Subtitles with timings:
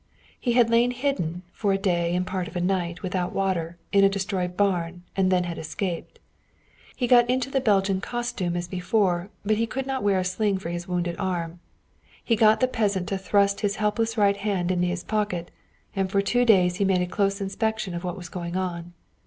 [0.39, 4.03] He had lain hidden, for a day and part of a night, without water, in
[4.03, 6.17] a destroyed barn, and then had escaped.
[6.95, 10.57] He got into the Belgian costume as before, but he could not wear a sling
[10.57, 11.59] for his wounded arm.
[12.23, 15.51] He got the peasant to thrust his helpless right hand into his pocket,
[15.95, 18.93] and for two days he made a close inspection of what was going on.